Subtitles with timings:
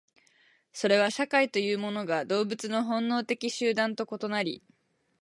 [0.73, 4.63] それは社会というものが動物の本能的集団と異なり、